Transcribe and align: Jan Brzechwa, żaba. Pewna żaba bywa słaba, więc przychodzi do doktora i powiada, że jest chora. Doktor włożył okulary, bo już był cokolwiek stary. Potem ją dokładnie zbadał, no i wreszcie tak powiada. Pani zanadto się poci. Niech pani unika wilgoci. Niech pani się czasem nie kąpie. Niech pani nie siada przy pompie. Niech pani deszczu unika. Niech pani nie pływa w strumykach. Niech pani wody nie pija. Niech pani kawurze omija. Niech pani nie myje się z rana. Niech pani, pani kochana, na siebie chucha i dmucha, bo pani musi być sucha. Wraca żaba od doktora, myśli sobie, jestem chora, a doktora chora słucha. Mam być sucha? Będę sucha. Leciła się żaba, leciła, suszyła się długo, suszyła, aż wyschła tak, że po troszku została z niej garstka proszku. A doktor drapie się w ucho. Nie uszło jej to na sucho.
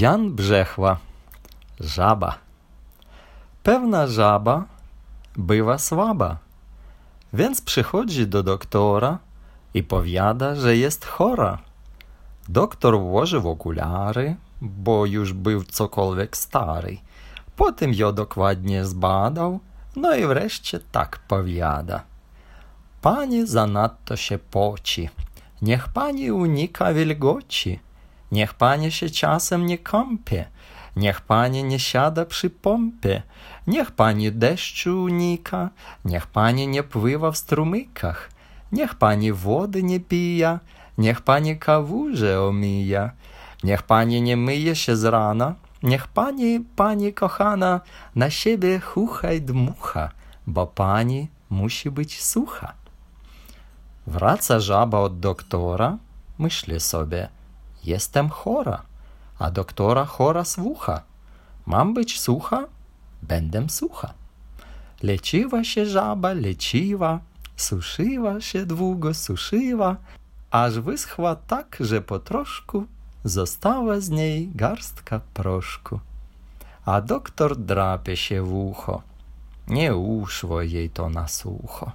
Jan 0.00 0.30
Brzechwa, 0.34 0.96
żaba. 1.80 2.38
Pewna 3.62 4.06
żaba 4.06 4.64
bywa 5.36 5.78
słaba, 5.78 6.36
więc 7.32 7.60
przychodzi 7.60 8.26
do 8.26 8.42
doktora 8.42 9.18
i 9.74 9.82
powiada, 9.82 10.54
że 10.54 10.76
jest 10.76 11.04
chora. 11.04 11.58
Doktor 12.48 13.00
włożył 13.00 13.50
okulary, 13.50 14.36
bo 14.60 15.06
już 15.06 15.32
był 15.32 15.64
cokolwiek 15.64 16.36
stary. 16.36 16.98
Potem 17.56 17.94
ją 17.94 18.12
dokładnie 18.12 18.84
zbadał, 18.84 19.60
no 19.96 20.16
i 20.16 20.26
wreszcie 20.26 20.80
tak 20.92 21.18
powiada. 21.18 22.02
Pani 23.00 23.46
zanadto 23.46 24.16
się 24.16 24.38
poci. 24.38 25.08
Niech 25.62 25.88
pani 25.88 26.30
unika 26.32 26.94
wilgoci. 26.94 27.87
Niech 28.32 28.54
pani 28.54 28.92
się 28.92 29.10
czasem 29.10 29.66
nie 29.66 29.78
kąpie. 29.78 30.44
Niech 30.96 31.20
pani 31.20 31.64
nie 31.64 31.78
siada 31.78 32.24
przy 32.24 32.50
pompie. 32.50 33.22
Niech 33.66 33.90
pani 33.90 34.32
deszczu 34.32 35.02
unika. 35.02 35.70
Niech 36.04 36.26
pani 36.26 36.68
nie 36.68 36.82
pływa 36.82 37.30
w 37.30 37.36
strumykach. 37.36 38.30
Niech 38.72 38.94
pani 38.94 39.32
wody 39.32 39.82
nie 39.82 40.00
pija. 40.00 40.60
Niech 40.98 41.20
pani 41.20 41.58
kawurze 41.58 42.42
omija. 42.42 43.10
Niech 43.64 43.82
pani 43.82 44.22
nie 44.22 44.36
myje 44.36 44.76
się 44.76 44.96
z 44.96 45.04
rana. 45.04 45.54
Niech 45.82 46.08
pani, 46.08 46.60
pani 46.76 47.14
kochana, 47.14 47.80
na 48.14 48.30
siebie 48.30 48.80
chucha 48.80 49.32
i 49.32 49.40
dmucha, 49.40 50.10
bo 50.46 50.66
pani 50.66 51.28
musi 51.50 51.90
być 51.90 52.22
sucha. 52.22 52.72
Wraca 54.06 54.60
żaba 54.60 54.98
od 55.00 55.20
doktora, 55.20 55.98
myśli 56.38 56.80
sobie, 56.80 57.28
jestem 57.88 58.28
chora, 58.28 58.82
a 59.38 59.50
doktora 59.50 60.04
chora 60.04 60.44
słucha. 60.44 61.02
Mam 61.66 61.94
być 61.94 62.20
sucha? 62.20 62.66
Będę 63.22 63.68
sucha. 63.68 64.14
Leciła 65.02 65.64
się 65.64 65.86
żaba, 65.86 66.32
leciła, 66.32 67.20
suszyła 67.56 68.40
się 68.40 68.66
długo, 68.66 69.14
suszyła, 69.14 69.96
aż 70.50 70.80
wyschła 70.80 71.36
tak, 71.36 71.76
że 71.80 72.00
po 72.00 72.18
troszku 72.18 72.86
została 73.24 74.00
z 74.00 74.10
niej 74.10 74.50
garstka 74.54 75.20
proszku. 75.34 76.00
A 76.84 77.00
doktor 77.00 77.56
drapie 77.56 78.16
się 78.16 78.42
w 78.42 78.54
ucho. 78.54 79.02
Nie 79.68 79.96
uszło 79.96 80.62
jej 80.62 80.90
to 80.90 81.10
na 81.10 81.28
sucho. 81.28 81.92